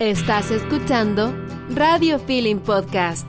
[0.00, 1.34] Estás escuchando
[1.74, 3.26] Radio Feeling Podcast.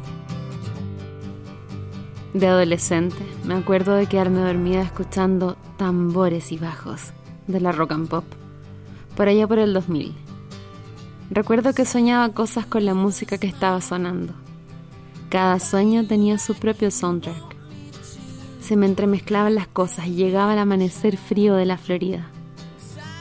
[2.35, 7.11] De adolescente, me acuerdo de quedarme dormida escuchando tambores y bajos
[7.47, 8.23] de la rock and pop,
[9.15, 10.13] por allá por el 2000.
[11.31, 14.35] Recuerdo que soñaba cosas con la música que estaba sonando.
[15.29, 17.55] Cada sueño tenía su propio soundtrack.
[18.61, 22.29] Se me entremezclaban las cosas y llegaba el amanecer frío de la Florida,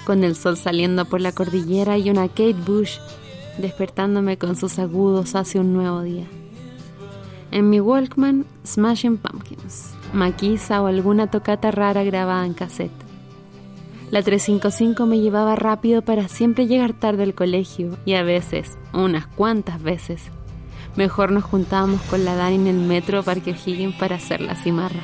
[0.04, 2.98] con el sol saliendo por la cordillera y una Kate Bush
[3.58, 6.26] despertándome con sus agudos hacia un nuevo día.
[7.50, 12.92] En mi Walkman, Smashing Pumpkins, Maquisa o alguna tocata rara grabada en cassette.
[14.10, 19.26] La 355 me llevaba rápido para siempre llegar tarde al colegio y a veces, unas
[19.26, 20.22] cuantas veces,
[20.96, 25.02] mejor nos juntábamos con la Dani en el metro Parque Higgins para hacer la cimarra.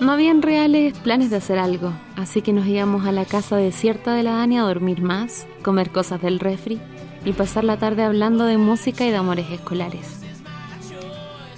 [0.00, 4.14] No habían reales planes de hacer algo, así que nos íbamos a la casa desierta
[4.14, 6.80] de la Dani a dormir más, comer cosas del refri
[7.24, 10.20] y pasar la tarde hablando de música y de amores escolares.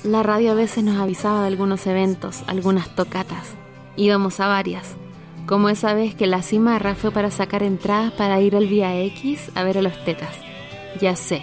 [0.02, 3.54] La radio a veces nos avisaba de algunos eventos, algunas tocatas.
[3.96, 4.96] Íbamos a varias,
[5.46, 9.50] como esa vez que la cimarra fue para sacar entradas para ir al Vía X
[9.54, 10.34] a ver a los tetas.
[11.00, 11.42] Ya sé,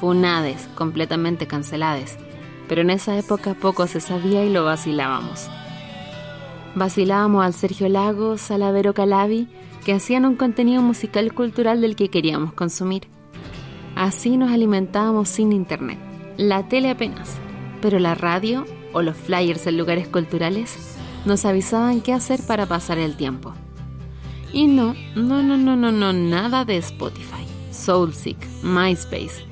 [0.00, 2.16] funades, completamente canceladas,
[2.68, 5.50] pero en esa época poco se sabía y lo vacilábamos.
[6.74, 9.48] Vacilábamos al Sergio Lagos, a Vero Calabi,
[9.84, 13.08] que hacían un contenido musical cultural del que queríamos consumir.
[14.00, 15.98] Así nos alimentábamos sin internet,
[16.36, 17.38] la tele apenas
[17.80, 20.76] pero la radio o los flyers en lugares culturales
[21.24, 23.52] nos avisaban qué hacer para pasar el tiempo.
[24.52, 29.44] Y no, no, no, no, no, no, nada de Spotify, Soulseek, MySpace.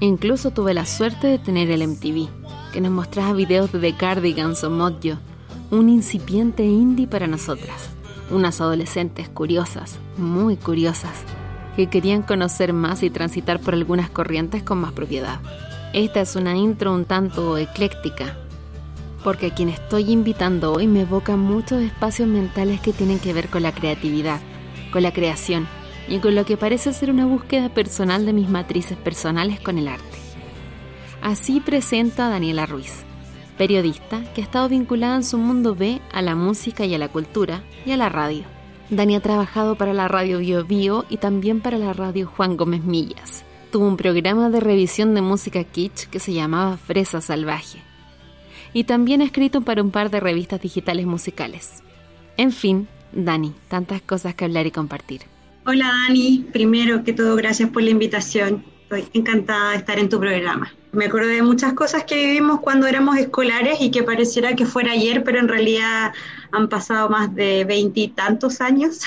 [0.00, 2.28] Incluso tuve la suerte de tener el MTV,
[2.72, 5.18] que nos mostraba videos de The Cardigans o Mojo,
[5.70, 7.88] un incipiente indie para nosotras,
[8.30, 11.24] unas adolescentes curiosas, muy curiosas,
[11.76, 15.40] que querían conocer más y transitar por algunas corrientes con más propiedad.
[15.92, 18.36] Esta es una intro un tanto ecléctica,
[19.22, 23.48] porque a quien estoy invitando hoy me evoca muchos espacios mentales que tienen que ver
[23.48, 24.40] con la creatividad,
[24.92, 25.66] con la creación
[26.08, 29.88] y con lo que parece ser una búsqueda personal de mis matrices personales con el
[29.88, 30.18] arte.
[31.22, 33.04] Así presento a Daniela Ruiz,
[33.56, 37.08] periodista que ha estado vinculada en su mundo B a la música y a la
[37.08, 38.53] cultura y a la radio.
[38.90, 42.84] Dani ha trabajado para la radio Bio Bio y también para la radio Juan Gómez
[42.84, 47.82] Millas tuvo un programa de revisión de música kitsch que se llamaba Fresa Salvaje.
[48.72, 51.82] Y también ha escrito para un par de revistas digitales musicales.
[52.36, 55.22] En fin, Dani, tantas cosas que hablar y compartir.
[55.66, 58.64] Hola Dani, primero que todo gracias por la invitación.
[58.84, 60.72] Estoy encantada de estar en tu programa.
[60.94, 64.92] Me acuerdo de muchas cosas que vivimos cuando éramos escolares y que pareciera que fuera
[64.92, 66.12] ayer, pero en realidad
[66.52, 69.00] han pasado más de veintitantos años.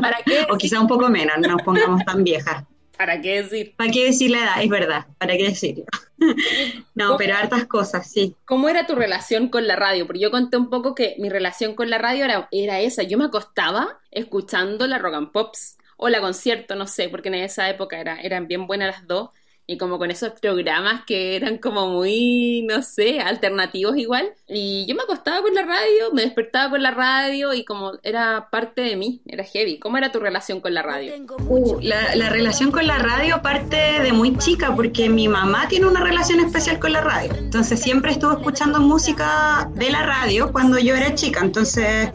[0.00, 0.46] ¿Para qué?
[0.50, 2.64] o quizá un poco menos, no nos pongamos tan viejas.
[2.96, 3.74] ¿Para qué decir?
[3.76, 4.62] ¿Para qué decir la edad?
[4.62, 5.84] Es verdad, ¿para qué decirlo?
[6.96, 8.34] no, pero hartas cosas, sí.
[8.44, 10.04] ¿Cómo era tu relación con la radio?
[10.06, 13.04] Porque yo conté un poco que mi relación con la radio era, era esa.
[13.04, 17.36] Yo me acostaba escuchando la rock and pops o la concierto, no sé, porque en
[17.36, 19.30] esa época era, eran bien buenas las dos
[19.70, 24.30] y como con esos programas que eran como muy, no sé, alternativos igual.
[24.48, 28.48] Y yo me acostaba con la radio, me despertaba con la radio y como era
[28.50, 29.78] parte de mí, era heavy.
[29.78, 31.12] ¿Cómo era tu relación con la radio?
[31.48, 35.84] Uh, la, la, relación con la radio parte de muy chica porque mi mamá tiene
[35.84, 37.30] una relación especial con la radio.
[37.36, 41.40] Entonces siempre estuvo escuchando música de la radio cuando yo era chica.
[41.40, 42.08] Entonces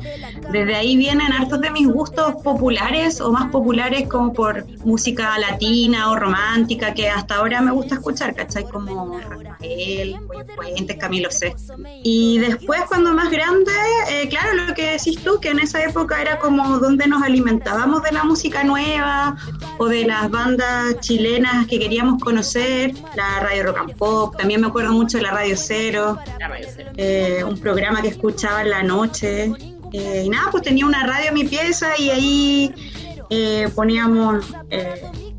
[0.52, 6.10] desde ahí vienen hartos de mis gustos populares o más populares como por música latina
[6.10, 8.64] o romántica que hasta ahora me gusta escuchar, ¿cachai?
[8.64, 10.18] Como Rafael,
[10.56, 11.76] Puentes, Camilo Sesto.
[12.02, 13.72] Y después cuando más grande,
[14.10, 18.02] eh, claro, lo que decís tú, que en esa época era como donde nos alimentábamos
[18.04, 19.36] de la música nueva
[19.78, 24.68] o de las bandas chilenas que queríamos conocer, la radio rock and pop, también me
[24.68, 26.18] acuerdo mucho de la Radio Cero,
[26.96, 29.52] eh, un programa que escuchaba en la noche.
[29.92, 32.74] Eh, y nada, pues tenía una radio en mi pieza y ahí
[33.76, 34.46] poníamos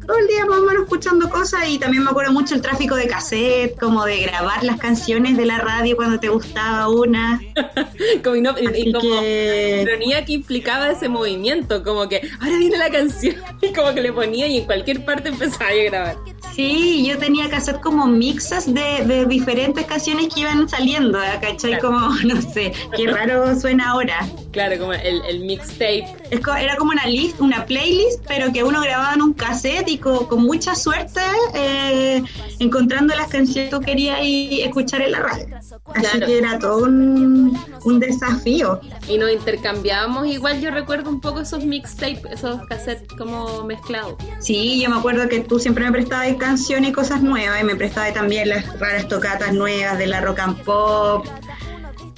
[0.07, 2.97] todo el día más o menos escuchando cosas y también me acuerdo mucho el tráfico
[2.97, 7.41] de cassette, como de grabar las canciones de la radio cuando te gustaba una.
[8.25, 13.37] como, no, y como ironía que implicaba ese movimiento, como que ahora viene la canción
[13.63, 16.34] y como que le ponía y en cualquier parte empezaba a grabar.
[16.55, 21.81] Sí, yo tenía que hacer como mixes de, de diferentes canciones que iban saliendo, ¿cachai?
[21.81, 24.27] Como, no sé, qué raro suena ahora.
[24.53, 26.07] Claro, como el, el mixtape.
[26.31, 30.45] Era como una list, una playlist, pero que uno grababa en un cassette y con,
[30.45, 31.21] mucha suerte
[31.55, 32.23] eh,
[32.61, 35.47] encontrando las canciones que quería y escuchar en la radio.
[35.93, 38.81] Así que era todo un, un, desafío.
[39.07, 44.15] Y nos intercambiábamos, igual yo recuerdo un poco esos mixtapes, esos cassettes como mezclados.
[44.41, 47.77] Sí, yo me acuerdo que tú siempre me prestabas canciones y cosas nuevas, y me
[47.77, 51.27] prestabas también las raras tocatas nuevas de la rock and pop.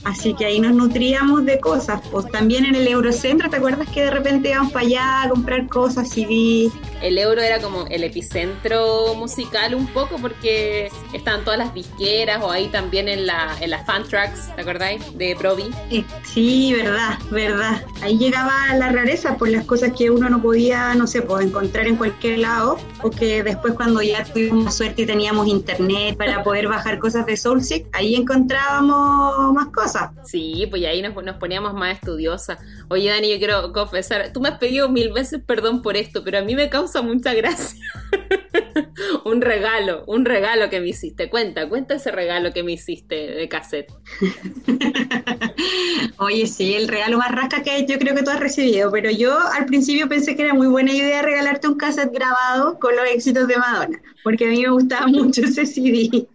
[0.07, 2.01] Así que ahí nos nutríamos de cosas.
[2.13, 5.67] Pues también en el Eurocentro, ¿te acuerdas que de repente íbamos para allá a comprar
[5.67, 6.71] cosas, CD?
[7.03, 12.53] El Euro era como el epicentro musical un poco porque estaban todas las disqueras o
[12.53, 15.03] ahí también en la, en las fan tracks, ¿te acordáis?
[15.19, 15.71] De Provi.
[15.91, 17.83] Eh, sí, verdad, verdad.
[18.01, 21.89] Ahí llegaba la rareza por las cosas que uno no podía, no sé, pues, encontrar
[21.89, 26.69] en cualquier lado o que después cuando ya tuvimos suerte y teníamos internet para poder
[26.69, 29.96] bajar cosas de Soulseek, ahí encontrábamos más cosas.
[30.25, 32.59] Sí, pues ahí nos, poníamos más estudiosas.
[32.89, 36.39] Oye, Dani, yo quiero confesar, tú me has pedido mil veces perdón por esto, pero
[36.39, 37.85] a mí me causa mucha gracia.
[39.25, 41.29] un regalo, un regalo que me hiciste.
[41.31, 43.93] Cuenta, cuenta ese regalo que me hiciste de cassette.
[46.19, 49.39] Oye, sí, el regalo más rasca que yo creo que tú has recibido, pero yo
[49.39, 53.49] al principio pensé que era muy buena idea regalarte un cassette grabado con los éxitos
[53.49, 56.27] de Madonna, porque a mí me gustaba mucho ese CD.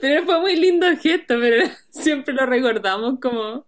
[0.00, 3.64] Pero fue muy lindo gesto, pero siempre lo recordamos como,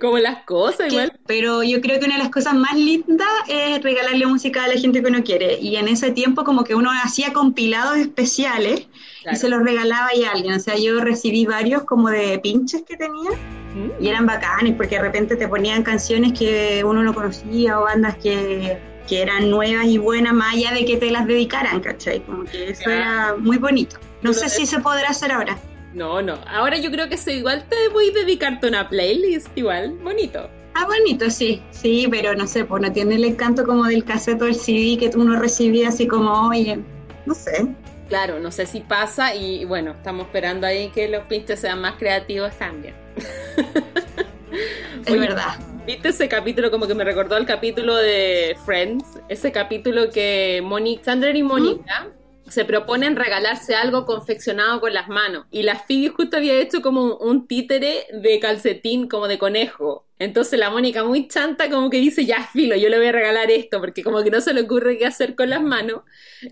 [0.00, 1.12] como las cosas igual.
[1.26, 4.74] Pero yo creo que una de las cosas más lindas es regalarle música a la
[4.74, 5.58] gente que uno quiere.
[5.60, 8.88] Y en ese tiempo como que uno hacía compilados especiales
[9.30, 10.54] y se los regalaba a alguien.
[10.54, 14.02] O sea, yo recibí varios como de pinches que tenía mm.
[14.02, 18.16] y eran bacanes porque de repente te ponían canciones que uno no conocía o bandas
[18.16, 22.20] que, que eran nuevas y buenas más allá de que te las dedicaran, ¿cachai?
[22.20, 23.98] Como que eso era muy bonito.
[24.22, 25.58] No sé si se podrá hacer ahora.
[25.94, 26.38] No, no.
[26.46, 30.48] Ahora yo creo que eso igual te voy a dedicarte una playlist, igual, bonito.
[30.74, 34.42] Ah, bonito, sí, sí, pero no sé, pues no tiene el encanto como del cassette
[34.42, 36.78] o el CD que uno recibía así como, oye,
[37.26, 37.66] no sé.
[38.08, 41.96] Claro, no sé si pasa y bueno, estamos esperando ahí que los pinches sean más
[41.96, 42.94] creativos también.
[45.06, 45.58] es verdad.
[45.84, 49.04] ¿Viste ese capítulo como que me recordó al capítulo de Friends?
[49.28, 52.12] Ese capítulo que Mónica, Sandra y Mónica
[52.50, 55.46] se proponen regalarse algo confeccionado con las manos.
[55.50, 60.06] Y la Phoebe justo había hecho como un títere de calcetín, como de conejo.
[60.18, 63.50] Entonces la Mónica muy chanta como que dice, ya filo, yo le voy a regalar
[63.50, 66.02] esto, porque como que no se le ocurre qué hacer con las manos.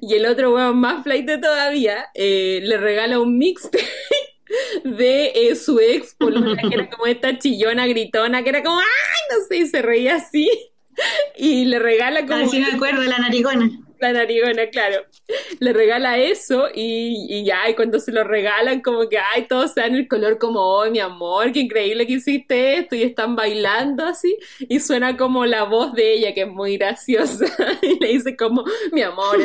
[0.01, 3.85] Y el otro weón más flight todavía eh, le regala un mixtape
[4.85, 9.45] de eh, su ex que era como esta chillona gritona, que era como, ay, no
[9.49, 10.49] sé, y se reía así.
[11.37, 12.51] Y le regala como...
[12.51, 15.05] me acuerdo la narigona la narigona, claro.
[15.59, 19.73] Le regala eso y, y, ya, y cuando se lo regalan, como que, ay, todos
[19.73, 23.37] se dan el color como, oh, mi amor, qué increíble que hiciste esto, y están
[23.37, 27.47] bailando así, y suena como la voz de ella, que es muy graciosa,
[27.83, 29.39] y le dice como, mi amor,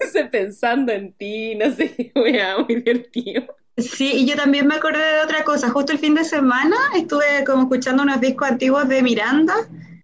[0.00, 2.32] estoy pensando en ti, no sé, muy
[2.68, 3.56] divertido.
[3.76, 5.70] Sí, y yo también me acordé de otra cosa.
[5.70, 9.54] Justo el fin de semana estuve como escuchando unos discos antiguos de Miranda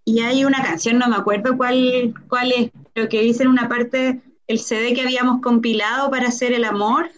[0.03, 3.69] y hay una canción, no me acuerdo cuál, cuál es, pero que dice en una
[3.69, 7.11] parte el CD que habíamos compilado para hacer el amor.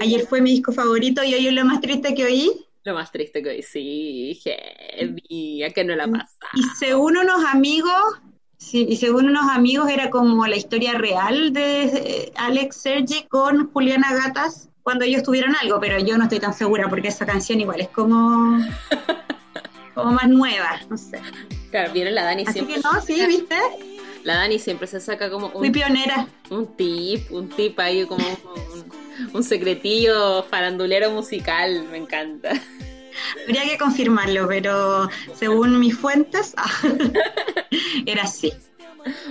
[0.00, 2.50] Ayer fue mi disco favorito y hoy es lo más triste que oí.
[2.82, 6.34] Lo más triste que oí, sí, heavy, a que no la pasa.
[6.54, 7.92] Y según unos amigos,
[8.58, 13.70] sí, y según unos amigos era como la historia real de eh, Alex Sergi con
[13.72, 17.60] Juliana Gatas cuando ellos tuvieron algo, pero yo no estoy tan segura porque esa canción
[17.60, 18.58] igual es como,
[19.94, 21.20] como más nueva, no sé.
[21.70, 23.93] Claro, viene la Dani Así que no, sí, ¿viste?
[24.24, 25.60] La Dani siempre se saca como un...
[25.60, 26.26] Muy pionera.
[26.50, 28.24] Un tip, un tip ahí como
[29.34, 32.52] un, secretillo farandulero musical, me encanta.
[33.42, 36.54] Habría que confirmarlo, pero según mis fuentes,
[38.06, 38.52] era así.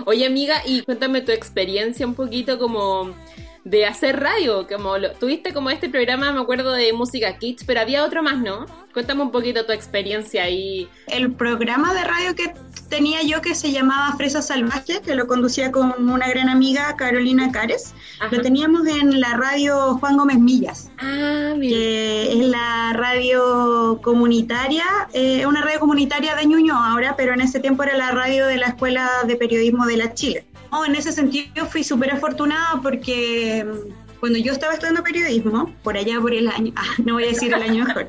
[0.06, 3.16] Oye, amiga, y cuéntame tu experiencia un poquito como
[3.64, 8.04] de hacer radio, como tuviste como este programa, me acuerdo de Música Kids, pero había
[8.04, 8.66] otro más, ¿no?
[8.94, 10.88] Cuéntame un poquito tu experiencia ahí.
[11.08, 12.54] El programa de radio que
[12.94, 17.52] tenía yo que se llamaba Fresa Salvaje, que lo conducía con una gran amiga, Carolina
[17.52, 17.96] Cares.
[18.30, 25.44] Lo teníamos en la radio Juan Gómez Millas, ah, que es la radio comunitaria, eh,
[25.48, 28.68] una radio comunitaria de Ñuñoa ahora, pero en ese tiempo era la radio de la
[28.68, 30.46] Escuela de Periodismo de la Chile.
[30.70, 35.98] Oh, en ese sentido fui súper afortunada porque mm, cuando yo estaba estudiando periodismo, por
[35.98, 38.08] allá por el año, ah, no voy a decir el año mejor,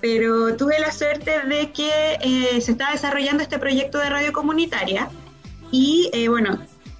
[0.00, 5.08] pero tuve la suerte de que eh, se estaba desarrollando este proyecto de radio comunitaria
[5.70, 6.58] y eh, bueno,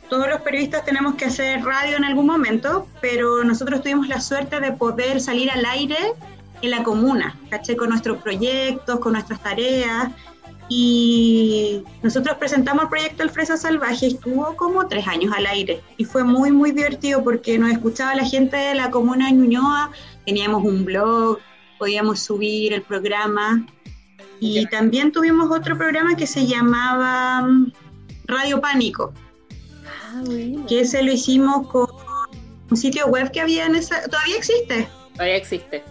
[0.08, 4.60] todos los periodistas tenemos que hacer radio en algún momento, pero nosotros tuvimos la suerte
[4.60, 5.96] de poder salir al aire
[6.62, 7.76] en la comuna, ¿caché?
[7.76, 10.10] Con nuestros proyectos, con nuestras tareas.
[10.68, 15.80] Y nosotros presentamos el proyecto El Fresa Salvaje estuvo como tres años al aire.
[15.96, 19.90] Y fue muy, muy divertido porque nos escuchaba la gente de la comuna de Ñuñoa,
[20.24, 21.38] teníamos un blog,
[21.78, 23.66] podíamos subir el programa.
[24.40, 27.72] Y también tuvimos otro programa que se llamaba mm,
[28.26, 29.14] Radio Pánico,
[29.86, 30.22] ah,
[30.68, 31.86] que ese lo hicimos con
[32.70, 34.02] un sitio web que había en esa...
[34.08, 34.88] ¿Todavía existe?
[35.14, 35.82] Todavía existe.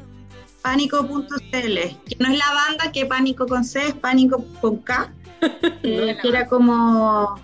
[0.61, 5.13] Pánico.cl, que no es la banda que Pánico con C, es Pánico con K,
[5.83, 7.39] eh, que era como,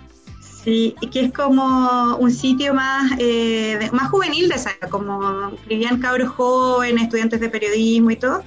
[0.64, 6.30] sí, que es como un sitio más, eh, más juvenil de esa, como escribían cabros
[6.30, 8.44] jóvenes, estudiantes de periodismo y todo.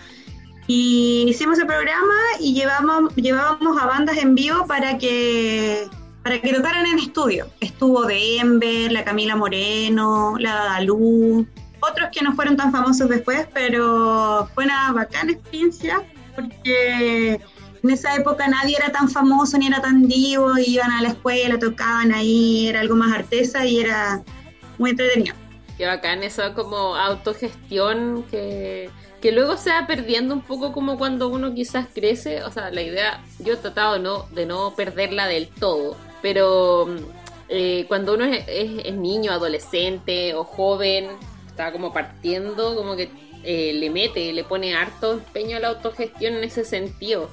[0.67, 5.87] Y hicimos el programa y llevamos, llevábamos a bandas en vivo para que
[6.23, 7.47] para que tocaran en estudio.
[7.61, 11.47] Estuvo Denver, la Camila Moreno, la Dadalú,
[11.81, 16.03] otros que no fueron tan famosos después, pero fue una bacana experiencia
[16.35, 17.41] porque
[17.85, 21.59] en esa época nadie era tan famoso ni era tan divo, iban a la escuela,
[21.59, 24.23] tocaban ahí, era algo más artesa y era
[24.79, 25.37] muy entretenido.
[25.77, 28.89] Qué bacán, eso como autogestión que,
[29.21, 32.81] que luego se va perdiendo un poco como cuando uno quizás crece, o sea, la
[32.81, 36.87] idea, yo he tratado no, de no perderla del todo, pero
[37.51, 41.09] eh, cuando uno es niño, adolescente o joven,
[41.49, 43.11] está como partiendo, como que
[43.45, 47.29] eh, le mete, le pone harto empeño a la autogestión en ese sentido.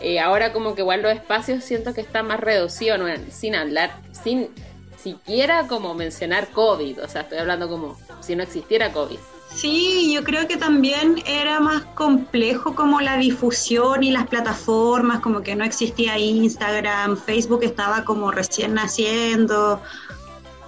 [0.00, 2.96] Eh, ahora como que igual los espacios siento que está más reducido,
[3.30, 4.48] sin hablar, sin
[4.96, 9.18] siquiera como mencionar COVID, o sea, estoy hablando como si no existiera COVID.
[9.54, 15.42] Sí, yo creo que también era más complejo como la difusión y las plataformas, como
[15.42, 19.82] que no existía Instagram, Facebook estaba como recién naciendo,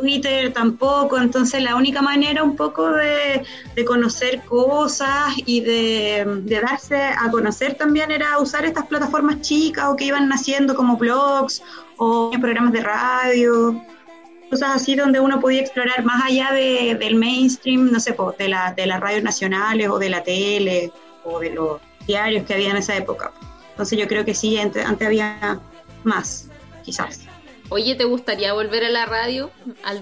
[0.02, 3.44] Twitter tampoco, entonces la única manera un poco de,
[3.86, 6.24] conocer cosas y de,
[6.60, 11.62] darse a conocer también era usar estas plataformas chicas o que iban naciendo como blogs
[11.98, 13.80] o programas de radio,
[14.50, 18.86] cosas así donde uno podía explorar más allá del mainstream, no sé, de, la, de
[18.86, 20.90] las radios nacionales o de la tele
[21.22, 23.32] o de los diarios que había en esa época.
[23.70, 25.60] Entonces yo creo que sí, antes había
[26.02, 26.48] más,
[26.82, 27.20] quizás.
[27.72, 29.50] Oye, ¿te gustaría volver a la radio,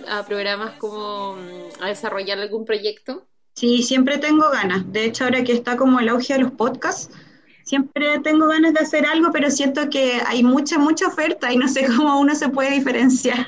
[0.09, 3.29] a, programas como mm, a desarrollar algún proyecto?
[3.55, 4.93] Sí, siempre tengo ganas.
[4.93, 7.15] De hecho, ahora que está como el auge de los podcasts,
[7.63, 11.69] siempre tengo ganas de hacer algo, pero siento que hay mucha, mucha oferta y no
[11.69, 13.47] sé cómo uno se puede diferenciar.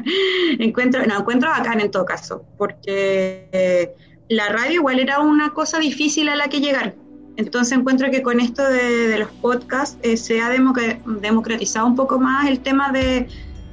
[0.58, 3.90] encuentro, no, encuentro bacán en todo caso, porque eh,
[4.28, 6.94] la radio igual era una cosa difícil a la que llegar.
[7.38, 12.46] Entonces encuentro que con esto de, los podcasts eh, se ha democratizado un poco más
[12.46, 13.26] el tema de,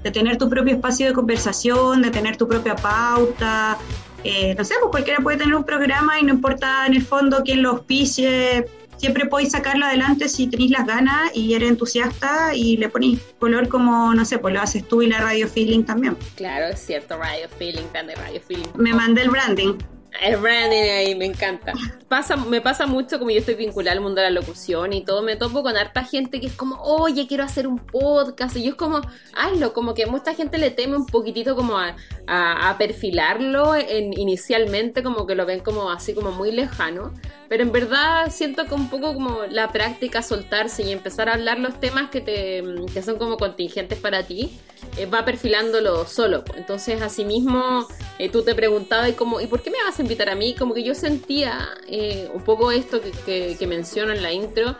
[0.03, 3.77] de tener tu propio espacio de conversación, de tener tu propia pauta.
[4.24, 7.41] Eh, no sé, pues cualquiera puede tener un programa y no importa en el fondo
[7.44, 8.65] quién lo auspicie,
[9.00, 13.70] siempre podéis sacarlo adelante si tenéis las ganas y eres entusiasta y le ponéis color
[13.70, 16.18] como, no sé, pues lo haces tú y la Radio Feeling también.
[16.36, 18.68] Claro, es cierto, Radio Feeling, de Radio Feeling.
[18.75, 19.75] Me mandé el branding.
[20.22, 21.74] El branding ahí, me encanta.
[22.08, 25.22] Pasa, me pasa mucho como yo estoy vinculada al mundo de la locución y todo,
[25.22, 28.56] me topo con harta gente que es como, oye, quiero hacer un podcast.
[28.58, 29.01] Y yo es como,
[29.36, 31.96] hazlo, como que mucha gente le teme un poquitito como a,
[32.28, 37.13] a, perfilarlo en, inicialmente, como que lo ven como así como muy lejano.
[37.48, 41.60] Pero en verdad siento que un poco como la práctica, soltarse y empezar a hablar
[41.60, 42.63] los temas que, te,
[42.94, 44.60] que son como contingentes para ti,
[44.98, 46.44] eh, va perfilándolo solo.
[46.56, 47.88] Entonces, asimismo,
[48.20, 50.56] eh, tú te preguntabas, como, ¿y por qué me vas a invitar a mí?
[50.56, 54.75] Como que yo sentía eh, un poco esto que, que, que menciono en la intro,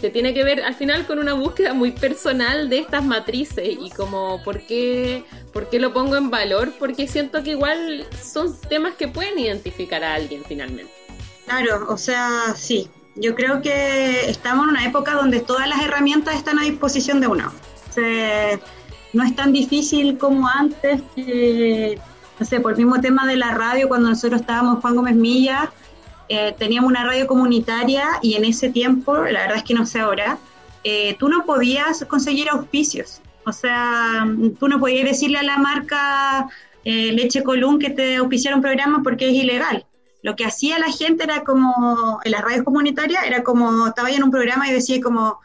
[0.00, 3.90] que tiene que ver al final con una búsqueda muy personal de estas matrices y
[3.90, 8.94] como por qué, por qué lo pongo en valor, porque siento que igual son temas
[8.94, 10.92] que pueden identificar a alguien finalmente.
[11.44, 16.34] Claro, o sea, sí, yo creo que estamos en una época donde todas las herramientas
[16.34, 17.52] están a disposición de uno.
[19.12, 21.98] no es tan difícil como antes que,
[22.38, 25.70] no sé, por el mismo tema de la radio, cuando nosotros estábamos Juan Gómez Milla,
[26.28, 30.00] eh, teníamos una radio comunitaria y en ese tiempo, la verdad es que no sé
[30.00, 30.38] ahora,
[30.84, 33.20] eh, tú no podías conseguir auspicios.
[33.44, 34.26] O sea,
[34.58, 36.48] tú no podías decirle a la marca
[36.84, 39.84] eh, Leche Colún que te auspiciara un programa porque es ilegal.
[40.22, 44.22] Lo que hacía la gente era como, en las radios comunitarias, era como, estaba en
[44.22, 45.40] un programa y decía como,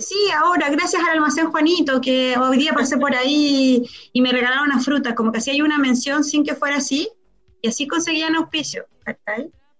[0.00, 4.70] sí, ahora, gracias al almacén Juanito, que hoy día pasé por ahí y me regalaron
[4.70, 7.08] una fruta, como que hacía una mención sin que fuera así,
[7.60, 8.86] y así conseguían auspicio.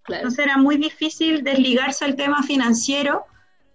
[0.09, 3.25] Entonces era muy difícil desligarse al tema financiero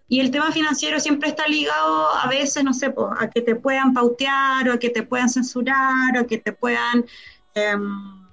[0.07, 3.93] y el tema financiero siempre está ligado a veces, no sé, a que te puedan
[3.93, 7.05] pautear o a que te puedan censurar o a que te puedan
[7.53, 8.27] em,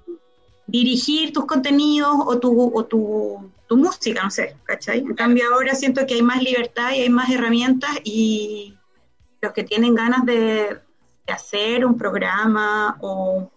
[0.65, 4.99] dirigir tus contenidos o tu, o tu tu música, no sé, ¿cachai?
[4.99, 8.75] En cambio ahora siento que hay más libertad y hay más herramientas y
[9.41, 10.79] los que tienen ganas de,
[11.27, 13.51] hacer un programa o,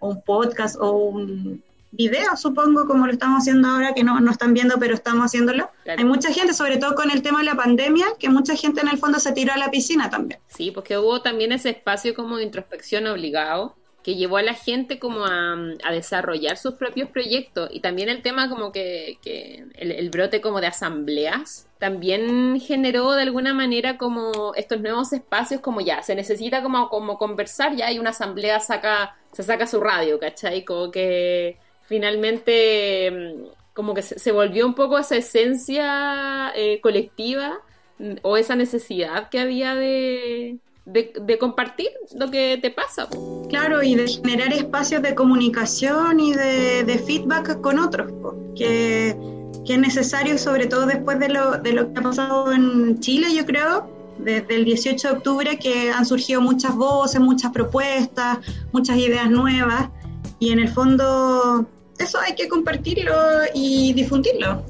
[0.00, 4.54] un podcast o un video, supongo, como lo estamos haciendo ahora, que no, no están
[4.54, 5.68] viendo, pero estamos haciéndolo.
[5.86, 8.88] Hay mucha gente, sobre todo con el tema de la pandemia, que mucha gente en
[8.88, 10.40] el fondo se tiró a la piscina también.
[10.48, 14.98] Sí, porque hubo también ese espacio como de introspección obligado que llevó a la gente
[14.98, 15.56] como a,
[15.90, 19.18] desarrollar sus propios proyectos y también el tema como que,
[19.74, 25.80] el, brote como de asambleas también generó de alguna manera como estos nuevos espacios como
[25.80, 30.18] ya, se necesita como, como conversar ya y una asamblea saca, se saca su radio,
[30.18, 30.64] ¿cachai?
[30.64, 37.60] Como que finalmente mm, como que se, volvió un poco esa esencia eh, colectiva
[37.98, 40.58] mm, o esa necesidad que había de,
[40.92, 43.08] de, compartir lo que te pasa.
[43.48, 48.12] Claro, y de generar espacios de comunicación y de, feedback con otros,
[48.56, 49.16] que,
[49.64, 53.28] que, es necesario, sobre todo después de lo, de lo que ha pasado en Chile,
[53.34, 58.38] yo creo, desde el 18 de octubre, que han surgido muchas voces, muchas propuestas,
[58.72, 59.88] muchas ideas nuevas,
[60.38, 61.66] y en el fondo
[61.98, 63.14] eso hay que compartirlo
[63.54, 64.64] y difundirlo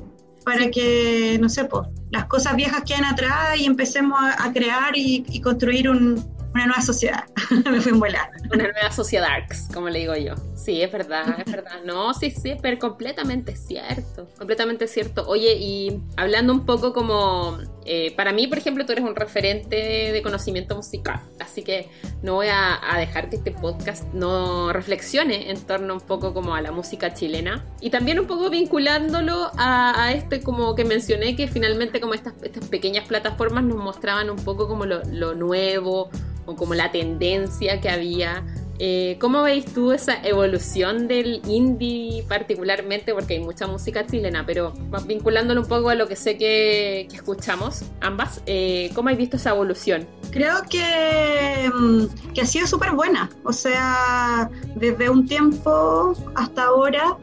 [0.45, 5.40] para que, no sé, pues, las cosas viejas queden atrás y empecemos a, crear y,
[5.40, 7.25] construir una nueva sociedad.
[7.71, 8.31] Me fui en volar.
[8.52, 9.38] Una nueva sociedad,
[9.73, 10.35] como le digo yo.
[10.55, 11.83] Sí, es verdad, es verdad.
[11.85, 14.29] No, sí, sí, pero completamente cierto.
[14.37, 15.26] Completamente cierto.
[15.29, 17.59] Oye, y hablando un poco como.
[17.85, 19.77] Eh, para mí, por ejemplo, tú eres un referente
[20.13, 21.21] de conocimiento musical.
[21.39, 21.89] Así que
[22.23, 26.61] no voy a, dejar que este podcast no reflexione en torno un poco como a
[26.61, 27.65] la música chilena.
[27.81, 32.67] Y también un poco vinculándolo a, este, como que mencioné, que finalmente, como estas, estas
[32.69, 36.11] pequeñas plataformas nos mostraban un poco como lo, lo nuevo
[36.47, 38.45] o como la tendencia que había
[38.83, 43.13] eh, ¿Cómo veis tú esa evolución del indie particularmente?
[43.13, 44.73] Porque hay mucha música chilena, pero
[45.07, 49.51] vinculándolo un poco a lo que sé que, escuchamos ambas, eh, ¿cómo has visto esa
[49.51, 50.07] evolución?
[50.31, 53.29] Creo que, mm, que ha sido súper buena.
[53.45, 57.19] O sea, desde un tiempo hasta ahora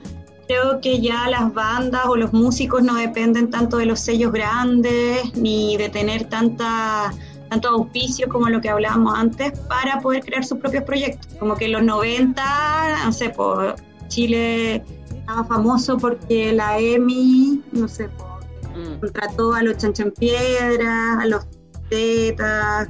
[0.47, 5.35] creo que ya las bandas o los músicos no dependen tanto de los sellos grandes
[5.35, 7.13] ni de tener tanta
[7.49, 11.27] tanto auspicio como lo que hablábamos antes, para poder crear sus propios proyectos.
[11.39, 13.75] Como que en los 90, no sé, por
[14.07, 18.99] Chile estaba famoso porque la EMI, no sé, mm.
[18.99, 21.45] contrató a los Chanchampiedras, a los
[21.89, 22.89] Tetas,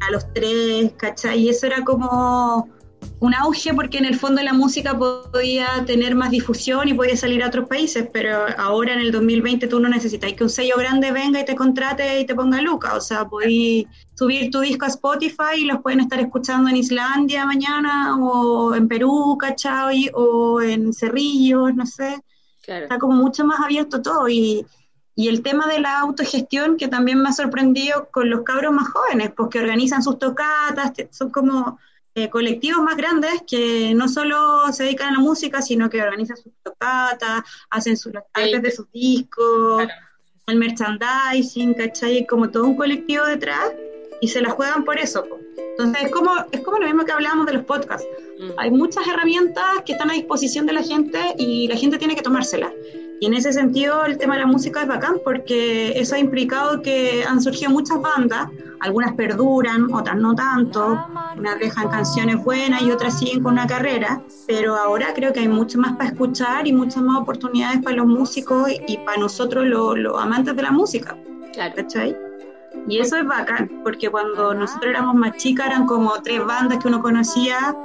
[0.00, 1.40] a los Tres, ¿cachai?
[1.40, 2.68] Y eso era como
[3.20, 7.42] un auge porque en el fondo la música podía tener más difusión y podía salir
[7.42, 11.12] a otros países, pero ahora en el 2020 tú no necesitas que un sello grande
[11.12, 14.88] venga y te contrate y te ponga luca, o sea, podés subir tu disco a
[14.88, 20.10] Spotify y los pueden estar escuchando en Islandia mañana o en Perú, ¿cachai?
[20.14, 22.22] O en Cerrillos, no sé.
[22.66, 24.64] Está como mucho más abierto todo y,
[25.14, 28.88] y el tema de la autogestión que también me ha sorprendido con los cabros más
[28.88, 31.78] jóvenes, pues que organizan sus tocatas, son como
[32.24, 36.36] eh, colectivos más grandes que no solo se dedican a la música, sino que organizan
[36.36, 39.86] sus tocatas, hacen sus artes de sus discos,
[40.46, 42.26] el merchandising, ¿cachai?
[42.26, 43.72] Como todo un colectivo detrás
[44.20, 45.24] y se la juegan por eso.
[45.56, 48.06] Entonces es como, es como lo mismo que hablábamos de los podcasts.
[48.38, 48.50] Mm.
[48.58, 52.22] Hay muchas herramientas que están a disposición de la gente y la gente tiene que
[52.22, 52.72] tomárselas.
[53.20, 56.80] Y en ese sentido el tema de la música es bacán porque eso ha implicado
[56.80, 58.48] que han surgido muchas bandas,
[58.80, 60.98] algunas perduran, otras no tanto,
[61.36, 65.48] unas dejan canciones buenas y otras siguen con una carrera, pero ahora creo que hay
[65.48, 70.18] mucho más para escuchar y muchas más oportunidades para los músicos y para nosotros los,
[70.18, 71.14] amantes de la música.
[71.54, 72.16] ¿Cachai?
[72.88, 76.88] Y eso es bacán, porque cuando nosotros éramos más chicas eran como tres bandas que
[76.88, 77.76] uno conocía,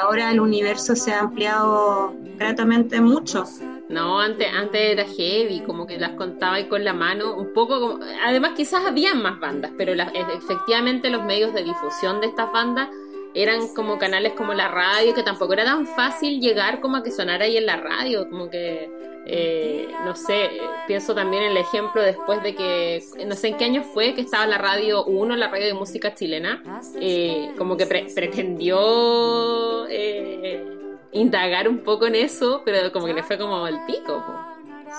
[0.00, 3.44] ahora el universo se ha ampliado gratamente mucho.
[3.88, 7.80] No, antes, antes era heavy, como que las contaba ahí con la mano, un poco
[7.80, 8.04] como...
[8.24, 12.88] Además quizás habían más bandas, pero efectivamente los medios de difusión de estas bandas
[13.34, 17.10] eran como canales como la radio, que tampoco era tan fácil llegar como a que
[17.10, 18.88] sonara ahí en la radio, como que,
[19.26, 20.50] eh, no sé,
[20.86, 24.22] pienso también en el ejemplo después de que, no sé en qué año fue que
[24.22, 26.62] estaba la radio 1, la radio de música chilena,
[27.00, 29.86] eh, como que pretendió...
[29.88, 30.73] Eh,
[31.14, 34.22] indagar un poco en eso, pero como que le fue como el pico.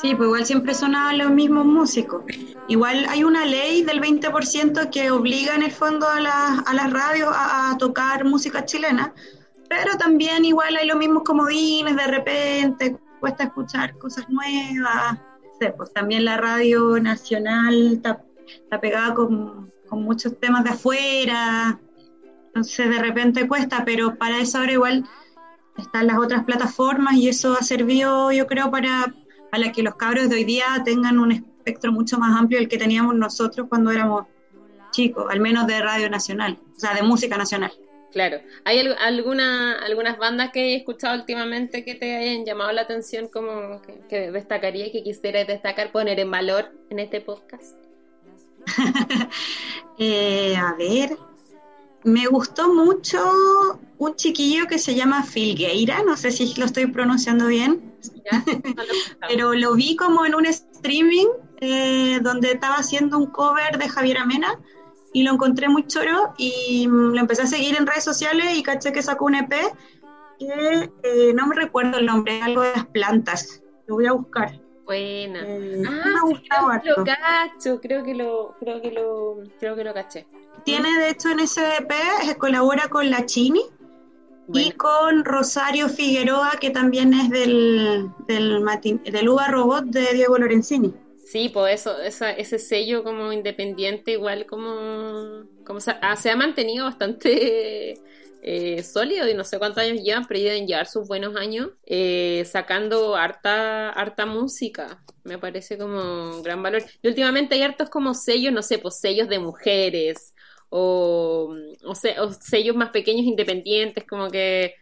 [0.01, 2.23] Sí, pues igual siempre sonaban los mismos músicos.
[2.67, 6.91] Igual hay una ley del 20% que obliga en el fondo a, la, a las
[6.91, 9.13] radios a, tocar música chilena,
[9.69, 15.19] pero también igual hay los mismos comodines, de repente cuesta escuchar cosas nuevas.
[15.77, 21.79] Pues también la radio nacional está, está pegada con, con muchos temas de afuera,
[22.47, 25.05] entonces de repente cuesta, pero para eso ahora igual
[25.77, 29.13] están las otras plataformas y eso ha servido, yo creo, para,
[29.51, 32.77] para que los cabros de hoy día tengan un espectro mucho más amplio del que
[32.77, 34.25] teníamos nosotros cuando éramos
[34.91, 37.71] chicos, al menos de Radio Nacional, o sea, de música nacional.
[38.15, 38.39] Claro.
[38.63, 43.81] ¿Hay alguna, algunas bandas que he escuchado últimamente que te hayan llamado la atención como
[44.07, 47.77] que, destacaría y que quisieras destacar, poner en valor en este podcast?
[49.97, 51.17] Eh, a ver,
[52.05, 53.19] me gustó mucho
[53.97, 57.95] un chiquillo que se llama Filgueira, no sé si lo estoy pronunciando bien,
[59.27, 61.27] pero lo vi como en un streaming
[61.61, 64.59] eh, donde estaba haciendo un cover de Javier Amena
[65.13, 68.61] y lo encontré muy choro y mm, lo empecé a seguir en redes sociales y
[68.61, 69.53] caché que sacó un EP
[70.37, 74.61] que eh, no me recuerdo el nombre, algo de las plantas, lo voy a buscar.
[74.85, 75.41] Buena.
[75.43, 76.39] Eh, ah, me
[76.81, 80.27] creo, lo cacho, creo que lo, creo que lo, creo que lo caché.
[80.63, 83.61] Tiene de hecho en ese EP, colabora con la Chini
[84.53, 88.63] y con Rosario Figueroa, que también es del, del,
[89.03, 90.93] del Uva Robot de Diego Lorenzini.
[91.25, 96.85] Sí, pues eso, ese sello como independiente, igual como, como se, ha, se ha mantenido
[96.85, 97.95] bastante
[98.43, 102.43] eh, sólido y no sé cuántos años llevan, pero deben llevar sus buenos años eh,
[102.45, 105.03] sacando harta, harta música.
[105.23, 106.83] Me parece como un gran valor.
[107.01, 110.34] Y últimamente hay hartos como sellos, no sé, pues sellos de mujeres
[110.69, 114.75] o, o, sellos más pequeños independientes, como que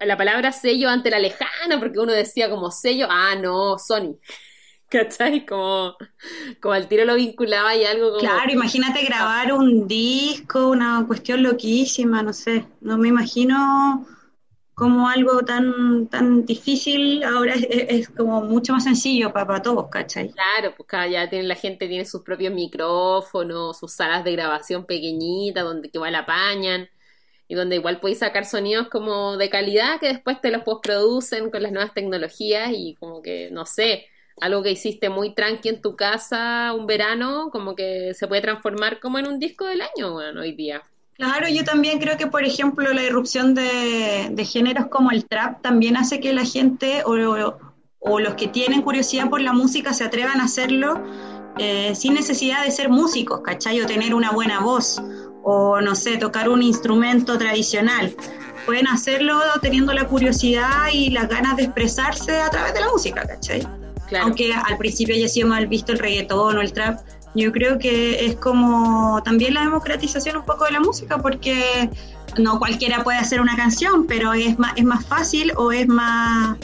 [0.00, 4.18] la palabra sello ante la lejana, porque uno decía como sello, ah, no, Sony.
[4.90, 5.44] ¿Cachai?
[5.44, 5.96] Como,
[6.62, 8.20] como al tiro lo vinculaba y algo como...
[8.20, 14.06] Claro, imagínate grabar un disco, una cuestión loquísima, no sé, no me imagino
[14.78, 20.30] como algo tan tan difícil, ahora es, como mucho más sencillo para, todos, ¿cachai?
[20.30, 25.64] Claro, pues ya tiene, la gente tiene sus propios micrófonos, sus salas de grabación pequeñitas
[25.64, 26.88] donde igual apañan
[27.48, 31.62] y donde igual podéis sacar sonidos como de calidad que después te los postproducen con
[31.62, 34.06] las nuevas tecnologías y como que, no sé,
[34.40, 39.00] algo que hiciste muy tranqui en tu casa un verano, como que se puede transformar
[39.00, 40.84] como en un disco del año, hoy día.
[41.18, 45.96] Claro, yo también creo que, por ejemplo, la irrupción de, géneros como el trap también
[45.96, 50.44] hace que la gente o, los que tienen curiosidad por la música se atrevan a
[50.44, 51.02] hacerlo
[51.58, 53.80] eh, sin necesidad de ser músicos, ¿cachai?
[53.80, 55.02] O tener una buena voz,
[55.42, 58.14] o no sé, tocar un instrumento tradicional.
[58.64, 63.26] Pueden hacerlo teniendo la curiosidad y las ganas de expresarse a través de la música,
[63.26, 63.66] ¿cachai?
[64.20, 67.00] Aunque al principio haya sido mal visto el reggaetón o el trap,
[67.34, 71.90] yo creo que es como también la democratización un poco de la música, porque
[72.38, 76.56] no cualquiera puede hacer una canción, pero es más, es más fácil o es más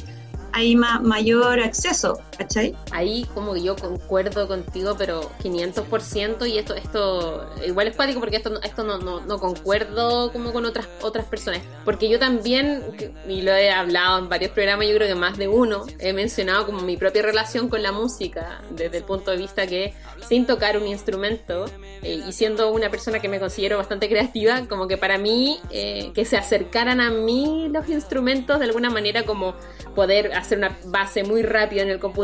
[0.54, 2.74] hay mayor acceso, ¿cachai?
[2.90, 8.36] Ahí como que yo concuerdo contigo, pero 500% y esto esto igual es pático porque
[8.36, 11.60] esto, esto no, no, no, concuerdo como con otras, otras personas.
[11.84, 12.82] Porque yo también,
[13.28, 16.66] y lo he hablado en varios programas, yo creo que más de uno, he mencionado
[16.66, 19.94] como mi propia relación con la música, desde el punto de vista que
[20.28, 21.66] sin tocar un instrumento
[22.02, 26.12] eh, y siendo una persona que me considero bastante creativa, como que para mí eh,
[26.14, 29.54] que se acercaran a mí los instrumentos de alguna manera como
[29.94, 32.23] poder hacer una base muy rápida en el computador.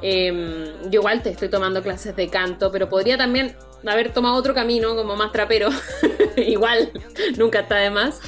[0.00, 4.54] Em, yo igual te estoy tomando clases de canto, pero podría también haber tomado otro
[4.54, 5.68] camino como más trapero.
[6.36, 6.92] igual,
[7.36, 8.20] nunca está de más.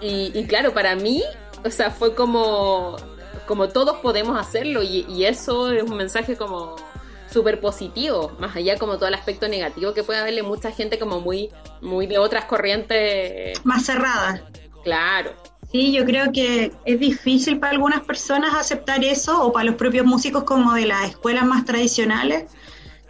[0.00, 1.22] Y, claro, para mí,
[1.64, 2.96] o sea, fue como,
[3.46, 6.74] como todos podemos hacerlo y, y eso es un mensaje como
[7.32, 11.20] súper positivo, más allá como todo el aspecto negativo que puede haberle mucha gente como
[11.20, 11.50] muy,
[11.80, 13.64] muy de otras corrientes.
[13.64, 14.42] Más cerradas.
[14.84, 15.32] Claro,
[15.72, 20.04] Sí, yo creo que es difícil para algunas personas aceptar eso, o para los propios
[20.04, 22.44] músicos como de las escuelas más tradicionales,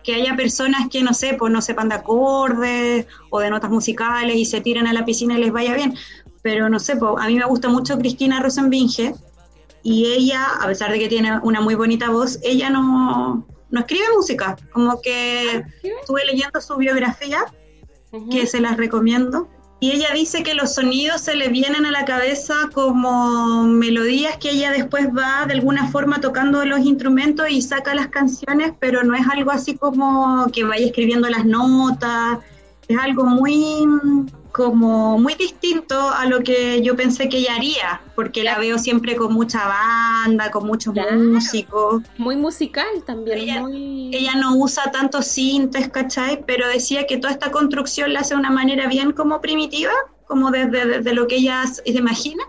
[0.04, 4.36] que haya personas que, no sé, pues no sepan de acordes o de notas musicales
[4.36, 5.94] y se tiren a la piscina y les vaya bien.
[6.42, 9.14] Pero no sé, pues, a mí me gusta mucho Cristina Rosenbinge
[9.82, 14.04] y ella, a pesar de que tiene una muy bonita voz, ella no, no escribe
[14.16, 14.56] música.
[14.72, 17.44] Como que estuve leyendo su biografía,
[18.30, 19.48] que se las recomiendo
[19.82, 24.50] y ella dice que los sonidos se le vienen a la cabeza como melodías que
[24.50, 29.16] ella después va de alguna forma tocando los instrumentos y saca las canciones, pero no
[29.16, 32.38] es algo así como que vaya escribiendo las notas,
[32.86, 33.84] es algo muy
[34.52, 39.16] como muy distinto a lo que yo pensé que ella haría, porque la veo siempre
[39.16, 42.02] con mucha banda, con muchos músicos.
[42.18, 43.38] Muy musical también.
[43.38, 43.64] Ella,
[44.12, 46.44] ella no usa tantos sintes, ¿cachai?
[46.46, 49.92] Pero decía que toda esta construcción la hace de una manera bien como primitiva,
[50.26, 52.44] como desde, lo que ella se imagina,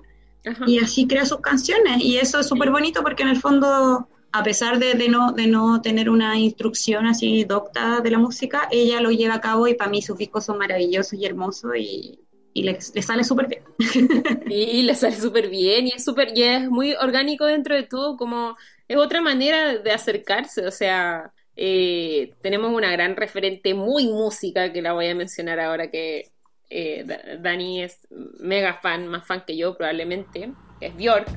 [0.68, 2.02] y así crea sus canciones.
[2.02, 5.80] Y eso es súper bonito porque en el fondo a pesar de, no, de no
[5.82, 9.92] tener una instrucción así docta de la música, ella lo lleva a cabo y para
[9.92, 12.20] mí sus discos son maravillosos y hermosos y,
[12.56, 13.64] le, sale súper bien.
[14.50, 18.18] Y le sale súper bien y es súper y es muy orgánico dentro de todo,
[18.18, 24.74] como es otra manera de acercarse, o sea, eh, tenemos una gran referente muy música
[24.74, 26.32] que la voy a mencionar ahora que
[26.72, 27.06] eh,
[27.40, 28.08] Dani es
[28.40, 31.30] mega fan, más fan que yo probablemente, que es Bjork.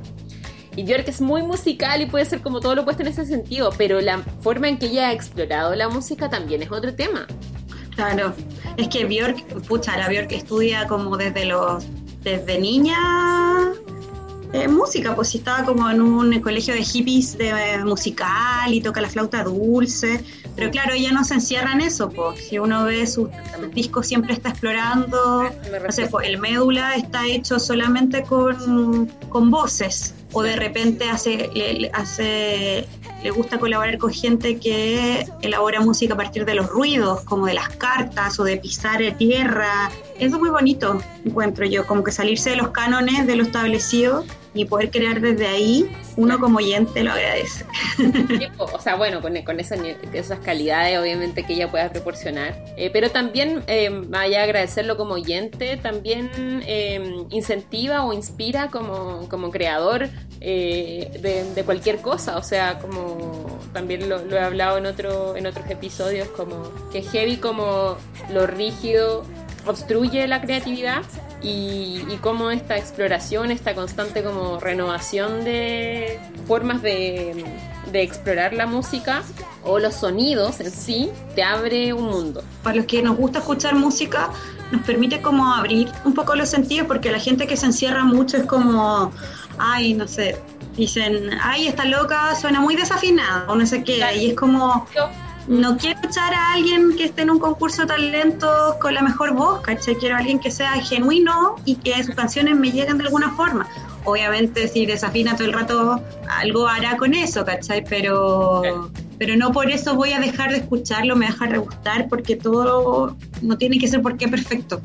[0.76, 3.70] Y Björk es muy musical y puede ser como todo lo puesto en ese sentido,
[3.76, 7.26] pero la forma en que ella ha explorado la música también es otro tema.
[7.94, 8.34] Claro,
[8.76, 11.86] es que Björk, pucha, la Björk estudia como desde los,
[12.22, 12.98] desde niña
[14.52, 18.80] eh, música, pues si estaba como en un colegio de hippies de eh, musical y
[18.82, 20.22] toca la flauta dulce,
[20.56, 23.28] pero claro, ella no se encierra en eso, pues si uno ve sus
[23.74, 25.50] discos siempre está explorando,
[25.84, 31.50] no sé, pues el médula está hecho solamente con, con voces, o de repente hace,
[31.54, 32.86] le, hace,
[33.22, 37.54] le gusta colaborar con gente que elabora música a partir de los ruidos, como de
[37.54, 39.90] las cartas o de pisar tierra.
[40.18, 44.24] Eso es muy bonito, encuentro yo, como que salirse de los cánones de lo establecido
[44.56, 47.64] y poder crear desde ahí, uno como oyente lo agradece.
[48.58, 49.80] o sea, bueno, con, con esas,
[50.12, 55.14] esas, calidades obviamente que ella pueda proporcionar, eh, pero también, eh, vaya a agradecerlo como
[55.14, 56.30] oyente, también
[56.66, 60.08] eh, incentiva o inspira como, como creador
[60.40, 65.46] de, de, cualquier cosa, o sea, como también lo, lo, he hablado en, otro, en
[65.46, 67.96] otros episodios, como que heavy como
[68.32, 69.24] lo rígido
[69.66, 71.02] obstruye la creatividad
[71.46, 77.44] y, cómo esta exploración, esta constante como renovación de formas de,
[77.92, 79.22] explorar la música
[79.64, 82.42] o los sonidos en sí, te abre un mundo.
[82.62, 84.28] Para los que nos gusta escuchar música,
[84.70, 88.36] nos permite como abrir un poco los sentidos, porque la gente que se encierra mucho
[88.36, 89.12] es como,
[89.56, 90.38] ay, no sé,
[90.76, 94.86] dicen, ay, está loca, suena muy desafinada, o no sé qué, y es como
[95.48, 99.32] no quiero escuchar a alguien que esté en un concurso de talentos con la mejor
[99.32, 99.94] voz, ¿cachai?
[99.96, 103.68] Quiero a alguien que sea genuino y que sus canciones me lleguen de alguna forma.
[104.04, 107.84] Obviamente si desafina todo el rato, algo hará con eso, ¿cachai?
[107.84, 112.36] Pero, pero no por eso voy a dejar de escucharlo, me deja de gustar, porque
[112.36, 114.80] todo no tiene que ser porque perfecto.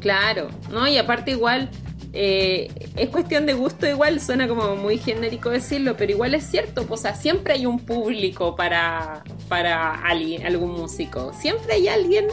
[0.00, 0.86] Claro, ¿no?
[0.86, 1.70] Y aparte igual
[2.16, 6.86] eh, es cuestión de gusto igual, suena como muy genérico decirlo, pero igual es cierto,
[6.86, 12.26] pues, o sea, siempre hay un público para, para alguien, algún músico, siempre hay alguien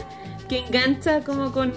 [0.48, 1.72] que engancha como con,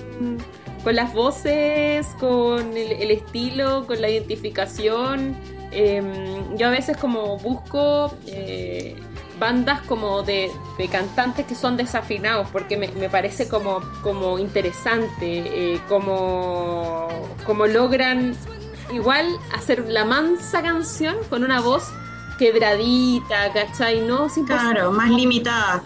[0.84, 5.36] con las voces, con el, estilo, con la identificación.
[5.72, 8.16] Em, yo a veces como busco...
[8.28, 8.96] Eh,
[9.40, 10.52] bandas como de,
[10.92, 17.08] cantantes que son desafinados, porque me, parece como, como interesante, eh, como,
[17.46, 18.36] como logran
[18.94, 21.92] igual hacer la mansa canción con una voz
[22.38, 24.02] quebradita, ¿cachai?
[24.02, 25.84] No Claro, más limitada.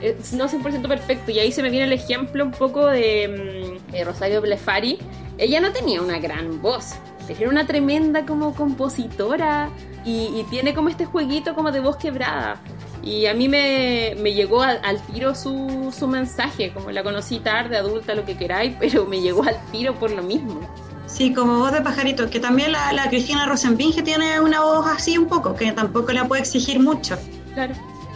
[0.00, 1.30] Eh, no 100% perfecto.
[1.30, 4.98] Y ahí se me viene el ejemplo un poco de, mm, Rosario Blefari.
[5.38, 6.94] Ella no tenía una gran voz,
[7.28, 9.70] era una tremenda como compositora
[10.04, 12.60] y, y, tiene como este jueguito como de voz quebrada.
[13.08, 18.14] Y a mí me, llegó al, tiro su, su, mensaje, como la conocí tarde, adulta,
[18.14, 20.60] lo que queráis, pero me llegó al tiro por lo mismo.
[21.06, 25.16] Sí, como voz de pajarito, que también la, la Cristina Rosenbinge tiene una voz así
[25.16, 27.16] un poco, que tampoco la puede exigir mucho.
[27.54, 27.74] Claro.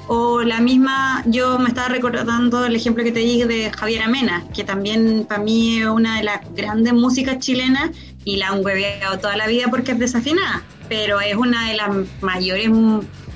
[0.08, 4.44] O la misma, yo me estaba recordando el ejemplo que te dije de Javier Amena,
[4.54, 7.92] que también para mí es una de las grandes músicas chilenas
[8.26, 11.88] y la han hueveado toda la vida porque es desafinada, pero es una de las
[12.20, 12.68] mayores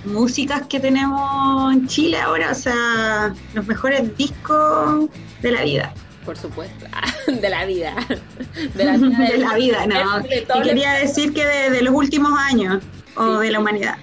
[0.06, 5.08] músicas que tenemos en Chile ahora, o sea, los mejores discos
[5.42, 5.94] de la vida.
[6.24, 6.86] Por supuesto,
[7.26, 7.94] de la vida.
[8.74, 10.62] De la vida, de la vida no.
[10.62, 12.82] quería decir que de, los últimos años
[13.16, 13.98] o de la humanidad.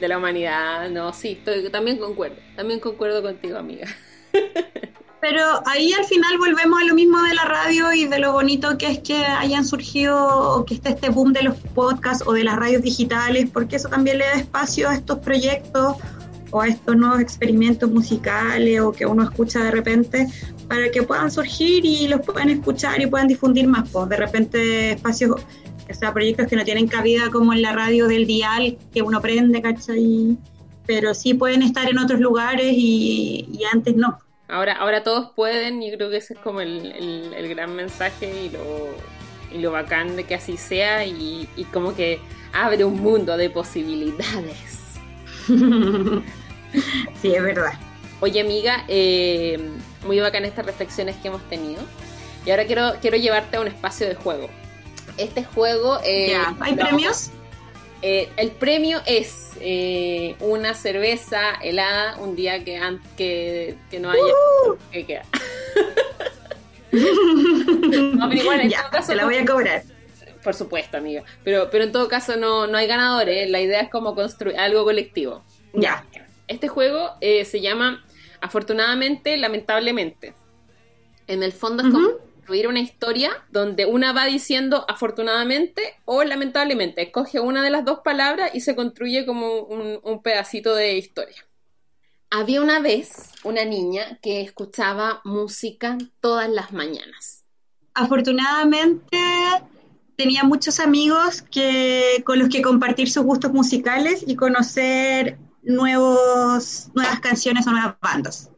[0.00, 3.86] De la humanidad, no, sí, estoy, también concuerdo, también concuerdo contigo, amiga.
[5.20, 8.78] Pero ahí al final volvemos a lo mismo de la radio y de lo bonito
[8.78, 10.16] que es que hayan surgido
[10.54, 13.88] o que esté este boom de los podcasts o de las radios digitales, porque eso
[13.88, 15.96] también le da espacio a estos proyectos
[16.50, 20.28] o a estos nuevos experimentos musicales o que uno escucha de repente
[20.68, 23.88] para que puedan surgir y los puedan escuchar y puedan difundir más.
[23.90, 28.06] Pues de repente espacios, o sea, proyectos que no tienen cabida como en la radio
[28.06, 30.38] del dial que uno prende, ¿cachai?
[30.86, 34.18] Pero sí pueden estar en otros lugares y, y antes no.
[34.48, 38.88] Ahora, ahora todos pueden y creo que ese es como el, gran mensaje y lo,
[39.52, 42.18] y lo bacán de que así sea y, como que
[42.52, 44.96] abre un mundo de posibilidades.
[47.22, 47.72] sí, es verdad.
[48.20, 49.70] Oye amiga, eh,
[50.06, 51.82] muy bacán estas reflexiones que hemos tenido
[52.46, 54.48] y ahora quiero, quiero llevarte a un espacio de juego.
[55.18, 55.98] Este juego...
[56.04, 57.32] Eh, ¿Hay premios?
[58.00, 62.80] Eh, el premio es eh, una cerveza helada un día que,
[63.16, 64.22] que, que no haya...
[64.22, 65.24] Uh que queda.
[66.92, 69.08] no, pero igual, en todo caso...
[69.08, 69.82] Te la voy a cobrar.
[70.42, 71.24] Por supuesto, amiga.
[71.44, 73.50] Pero, pero en todo caso no, no hay ganadores.
[73.50, 75.42] La idea es como construir algo colectivo.
[75.74, 76.04] Ya.
[76.46, 78.04] Este juego eh, se llama
[78.40, 80.34] Afortunadamente, Lamentablemente.
[81.26, 82.08] En el fondo es como.
[82.48, 87.02] Construir una historia donde una va diciendo afortunadamente o lamentablemente.
[87.02, 91.44] Escoge una de las dos palabras y se construye como un, un pedacito de historia.
[92.30, 97.44] Había una vez una niña que escuchaba música todas las mañanas.
[97.92, 99.18] Afortunadamente
[100.16, 107.20] tenía muchos amigos que, con los que compartir sus gustos musicales y conocer nuevos, nuevas
[107.20, 108.50] canciones o nuevas bandas.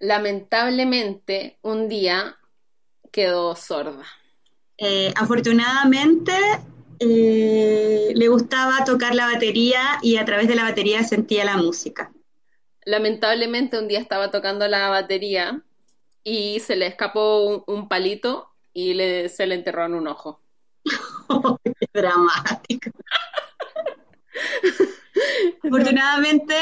[0.00, 2.37] Lamentablemente, un día
[3.18, 4.04] quedó sorda.
[4.76, 6.32] Eh, afortunadamente
[7.00, 12.12] eh, le gustaba tocar la batería y a través de la batería sentía la música.
[12.84, 15.60] Lamentablemente, un día estaba tocando la batería
[16.22, 20.40] y se le escapó un, un palito y le, se le enterró en un ojo.
[21.64, 22.90] Qué dramático.
[25.64, 26.54] Afortunadamente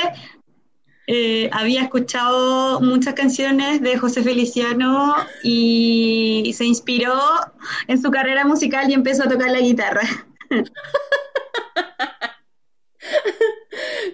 [1.06, 7.14] eh, había escuchado muchas canciones de José Feliciano y se inspiró
[7.86, 10.02] en su carrera musical y empezó a tocar la guitarra.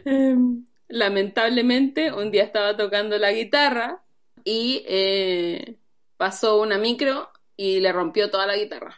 [0.05, 4.02] Em, Lamentablemente, un día estaba tocando la guitarra
[4.44, 5.78] y eh,
[6.18, 8.94] pasó una micro y le rompió toda la guitarra.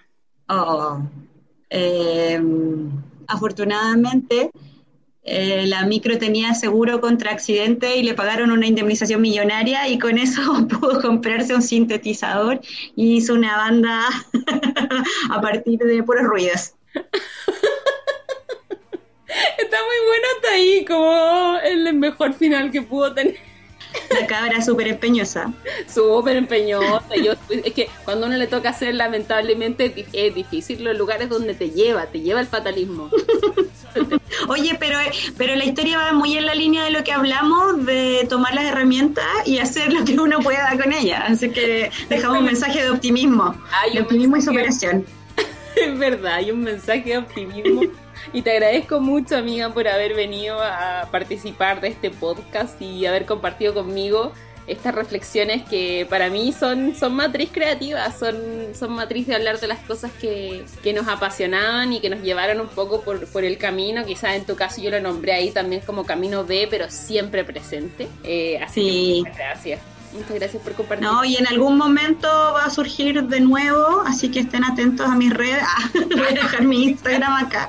[0.49, 0.99] Oh.
[1.71, 2.43] Eh,
[3.29, 4.51] afortunadamente,
[5.27, 10.19] eh, la micro tenía seguro contra accidente y le pagaron una indemnización millonaria y con
[10.19, 12.61] eso pudo comprarse un sintetizador
[12.95, 14.07] y hizo una banda
[15.31, 16.75] a partir de puros ruidos.
[19.59, 23.54] Está muy bueno hasta ahí, como el mejor final que pudo tener.
[24.21, 25.53] La cabra súper empeñosa.
[25.93, 27.03] Súper empeñosa.
[27.23, 31.29] Yo, es que cuando uno le toca hacer, lamentablemente, es di- es difícil los lugares
[31.29, 33.11] donde te lleva, te lleva el fatalismo.
[34.49, 34.99] Oye, pero,
[35.39, 38.65] pero la historia va muy en la línea de lo que hablamos, de tomar las
[38.65, 41.23] herramientas y hacer lo que uno pueda con ellas.
[41.29, 45.05] Así que dejamos un mensaje de optimismo, Hay de optimismo y superación.
[45.77, 47.83] Es verdad, hay un mensaje de optimismo.
[48.33, 53.27] Y te agradezco mucho, amiga, por haber venido a participar de este podcast y haber
[53.27, 54.33] compartido conmigo
[54.67, 58.35] estas reflexiones que para mí son, son matriz creativas, son,
[58.75, 62.61] son matriz de hablar de las cosas que, que nos apasionaban y que nos llevaron
[62.61, 64.07] un poco por, por el camino.
[64.07, 68.09] Quizás en tu caso yo lo nombré ahí también como camino B, pero siempre presente.
[68.23, 69.23] Eh, así Sí.
[69.25, 69.81] que muchas gracias.
[70.15, 71.07] Muchas gracias por compartir.
[71.09, 75.15] No, y en algún momento va a surgir de nuevo, así que estén atentos a
[75.15, 75.63] mis redes.
[75.63, 77.69] Ah, voy a dejar mi Instagram acá.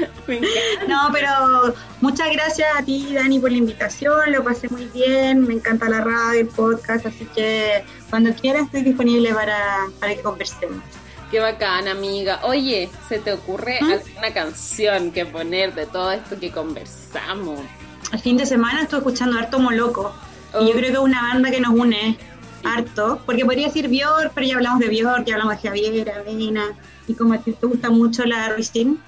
[0.26, 0.86] Me encanta.
[0.88, 4.32] No, pero muchas gracias a ti, Dani, por la invitación.
[4.32, 5.46] Lo pasé muy bien.
[5.46, 10.22] Me encanta la radio, el podcast, así que cuando quieras estoy disponible para, para que
[10.22, 10.82] conversemos.
[11.30, 12.40] Qué bacán, amiga.
[12.42, 13.90] Oye, ¿se te ocurre ¿Mm?
[13.92, 17.58] alguna canción que poner de todo esto que conversamos?
[18.12, 20.14] El fin de semana estuve escuchando harto Moloco.
[20.60, 20.72] Y yo Oh.
[20.72, 22.18] creo que es una banda que nos une
[22.64, 23.20] harto.
[23.24, 26.64] Porque podría decir Björk, pero ya hablamos de Björk, ya hablamos de Javier, Avena.
[27.08, 29.00] Y como a ti te gusta mucho la Ristin,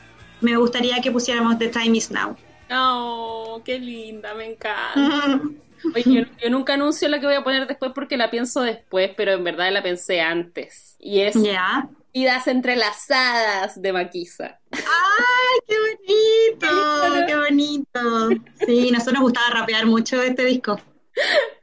[0.45, 2.37] me gustaría que pusiéramos The Time Is Now.
[2.71, 4.95] Oh, qué linda, me encanta.
[5.95, 9.11] Oye, yo, yo nunca anuncio la que voy a poner después porque la pienso después,
[9.17, 10.97] pero en verdad la pensé antes.
[10.99, 11.89] Y es Ya.
[12.15, 14.61] Vidas entrelazadas de Maquisa.
[14.71, 17.27] ¡Ay, qué bonito!
[17.27, 18.29] ¡Qué bonito!
[18.65, 20.81] Sí, nosotros nos gustaba rapear mucho este disco.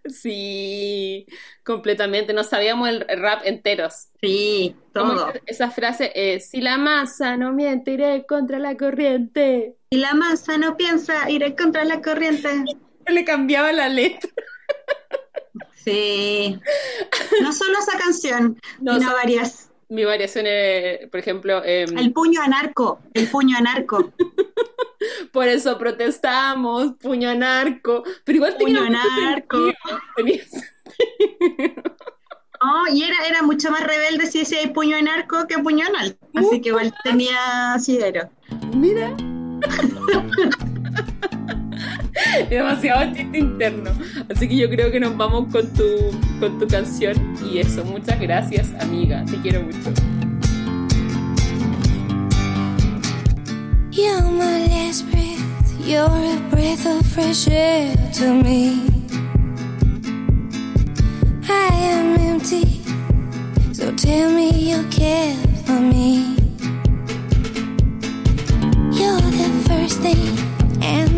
[0.06, 1.26] Sí,
[1.64, 2.34] completamente.
[2.34, 4.08] No sabíamos el rap enteros.
[4.22, 5.32] Sí, todo.
[5.46, 9.76] esa frase es, si la masa no miente, iré contra la corriente.
[9.90, 12.50] Y la masa no piensa, iré contra la corriente.
[13.08, 14.30] Le cambiaba la letra.
[15.84, 16.60] Sí.
[17.42, 19.71] No solo esa canción, No, sino so- varias.
[19.92, 24.14] Mi variación es, por ejemplo, em, El puño anarco, el puño anarco.
[25.34, 29.58] por eso protestamos, puño narco, pero igual tenía Puño mucho narco.
[29.58, 30.44] sentido, tenía-
[32.64, 36.18] No, y era, era mucho más rebelde si decía el puño anarco que puño anal.
[36.36, 38.30] Así que igual tenía sidero.
[38.74, 39.14] Mira.
[42.50, 43.92] Demasiado chiste interno.
[44.30, 45.86] Así que yo creo que nos vamos con tu,
[46.40, 47.16] con tu canción.
[47.52, 49.24] Y eso, muchas gracias, amiga.
[49.26, 49.92] Te quiero mucho.
[53.92, 58.88] You're my last breath, you're a breath of fresh air to me.
[61.48, 62.82] I am empty,
[63.74, 66.36] so tell me you care for me.
[68.94, 70.51] You're the first thing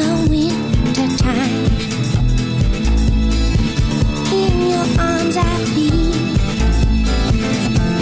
[0.00, 1.64] the.
[4.32, 6.12] In your arms I feel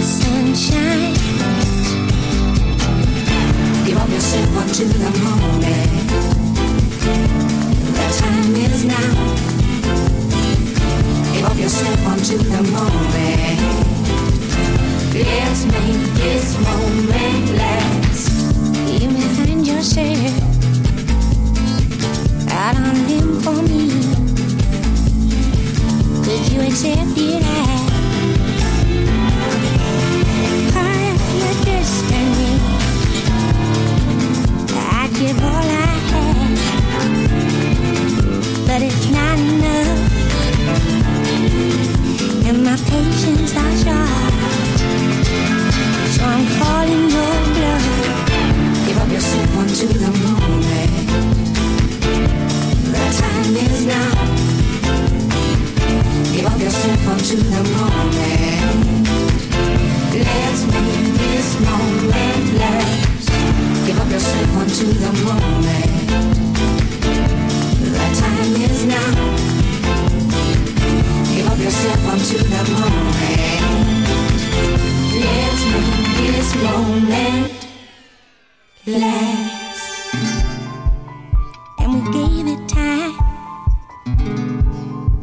[0.01, 1.13] sunshine.
[3.85, 6.38] Give up yourself until the morning.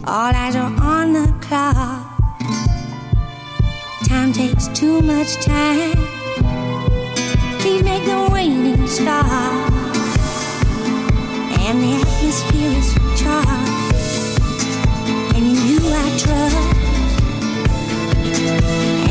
[0.06, 2.16] All eyes are on the clock.
[4.08, 5.96] Time takes too much time.
[7.60, 9.26] Please make the waiting stop.
[11.66, 13.50] And the atmosphere is charged.
[15.34, 16.56] And in you I trust.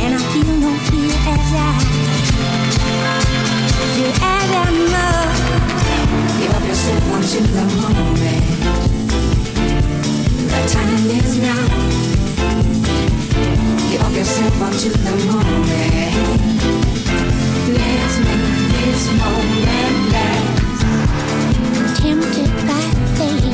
[0.01, 1.73] And I feel no fear as I
[3.95, 5.43] do as I must.
[6.39, 8.34] Give up yourself onto the moment.
[8.34, 8.34] The
[10.67, 11.65] time is now.
[13.89, 16.13] Give up yourself onto the moment.
[17.77, 20.81] Let's make this moment last.
[22.01, 22.85] Tempted by
[23.15, 23.45] fate,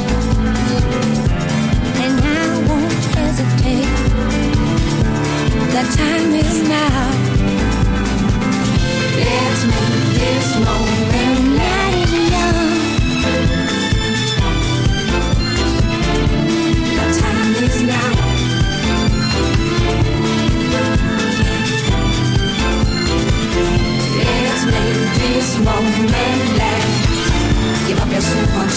[2.04, 3.92] and I won't hesitate.
[5.74, 7.00] The time is now.
[9.18, 10.91] Let's make this moment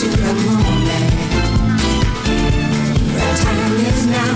[0.05, 1.11] onto the moment.
[3.13, 3.37] The eh?
[3.43, 4.35] time is now.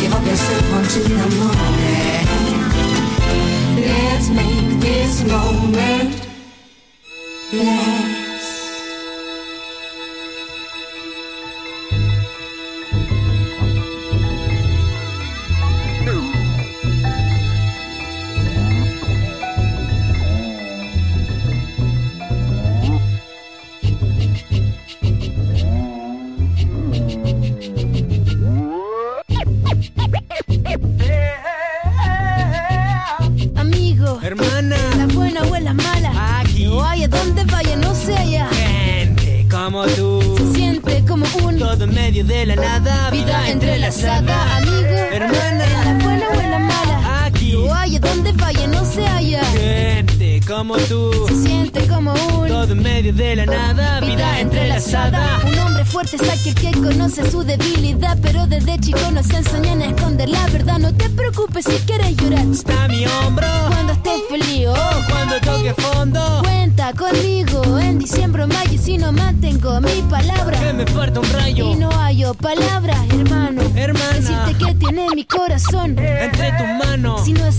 [0.00, 1.75] Give up yourself onto the moment.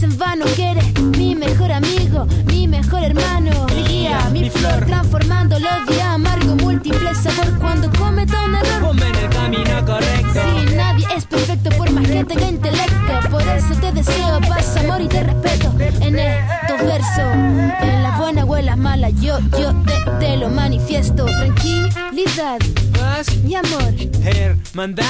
[0.08, 5.60] En vano que eres mi mejor amigo, mi mejor hermano, mi guía, mi flor, transformando
[5.60, 8.82] los días amargo, múltiple sabor cuando cometa un error.
[8.82, 10.40] Ponme en el camino correcto.
[10.44, 15.02] Si nadie es perfecto por más que tenga intelecto, por eso te deseo paz, amor
[15.02, 15.74] y te respeto.
[15.80, 17.34] En estos versos,
[17.82, 21.26] en las buenas o en las malas, yo, yo te, te lo manifiesto.
[21.26, 22.60] Tranquilidad
[22.94, 23.94] Paz, y amor,
[24.24, 25.06] hermandad,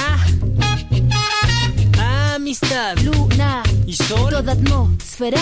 [2.48, 2.96] amistad.
[3.00, 3.62] Luna.
[3.86, 4.30] Y sol.
[4.30, 5.40] Toda atmósfera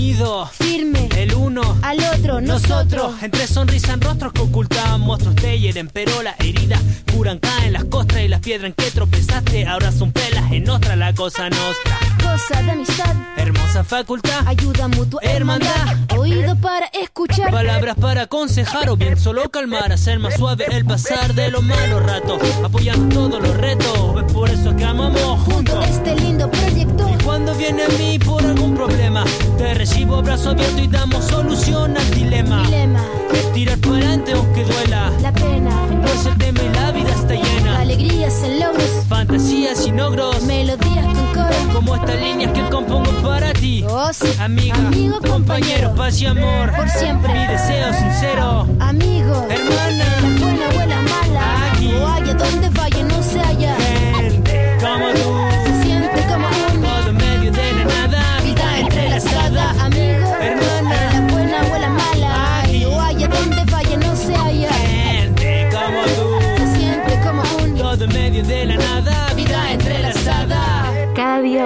[0.00, 0.46] unido.
[0.46, 2.70] firme El uno al otro, nosotros.
[2.70, 6.80] Nosotros, entre sonrisas en rostros que ocultaban monstruos te hieren, pero las heridas
[7.12, 10.96] curan, caen las costras y las piedras en que tropezaste, ahora son pelas en otra
[10.96, 11.98] la cosa nostra.
[12.22, 16.18] Cosa de amistad, Hermosa facultad, ayuda mutua, hermandad, Hermandad.
[16.18, 17.50] oído para escuchar.
[17.50, 22.02] Palabras para aconsejar o bien solo calmar, hacer más suave el pasar de los malos
[22.02, 24.24] ratos, apoyando todos los retos.
[24.24, 25.84] Es por eso que amamos juntos.
[25.88, 27.08] Este lindo proyecto.
[27.08, 29.24] Y cuando viene a mí por algún problema,
[29.58, 32.62] te recibo abrazo abierto y damos solución al dilema.
[32.64, 37.34] Dilema, Es tirar para adelante aunque duela, la pena, el tema y la vida está
[37.34, 37.78] llena.
[37.80, 41.74] alegrías en logros, Fantasías y logros, melodías con coro.
[41.74, 43.84] como estas líneas que compongo para ti.
[43.88, 44.28] Oh, sí.
[44.40, 46.72] Amiga, Amigo, compañero, compañero, paz y amor.
[46.76, 47.32] por siempre.
[47.32, 49.90] Mi deseo sincero, Amigo, hermana.
[49.90, 51.72] la buena abuela mala.
[51.72, 51.92] Aquí.
[52.00, 53.76] O haya donde vaya, no se halla.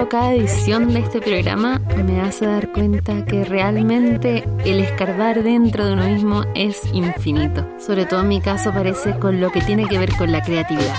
[0.09, 5.93] Cada edición de este programa me hace dar cuenta que realmente el escarbar dentro de
[5.93, 7.67] uno mismo es infinito.
[7.79, 10.95] Sobre todo en mi caso parece con lo que tiene que ver con la creatividad.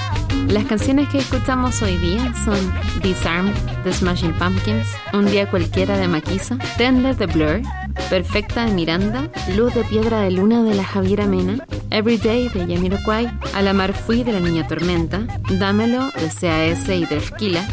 [0.49, 2.59] Las canciones que escuchamos hoy día son
[3.03, 3.55] Disarmed
[3.85, 7.63] de Smashing Pumpkins, Un día cualquiera de Maquisa, Tender de Blur,
[8.11, 13.31] Perfecta de Miranda, Luz de Piedra de Luna de la Javiera Mena, Everyday de Yamiroquai,
[13.55, 15.27] Alamar Fui de la Niña Tormenta,
[15.59, 17.67] Dámelo de CAS y de Esquila,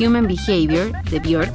[0.00, 1.52] Human Behavior de Björk,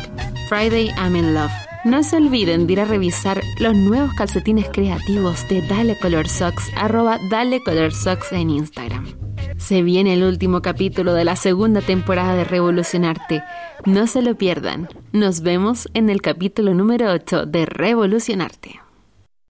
[0.47, 1.51] Friday I'm in Love.
[1.83, 6.71] No se olviden de ir a revisar los nuevos calcetines creativos de Dale Color Socks,
[6.75, 9.05] arroba Dale Color Socks en Instagram.
[9.57, 13.43] Se viene el último capítulo de la segunda temporada de Revolucionarte.
[13.85, 14.89] No se lo pierdan.
[15.11, 18.84] Nos vemos en el capítulo número 8 de Revolucionarte.